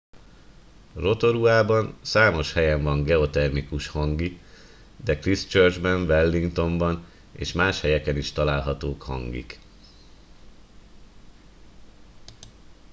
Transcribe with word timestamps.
rotoruában 0.93 1.97
számos 2.01 2.53
helyen 2.53 2.83
van 2.83 3.03
geotermikus 3.03 3.87
hangi 3.87 4.39
de 4.95 5.19
christchurchben 5.19 6.01
wellingtonban 6.01 7.05
és 7.31 7.51
más 7.53 7.81
helyeken 7.81 8.17
is 8.17 8.31
találhatók 8.31 9.01
hangik 9.01 9.59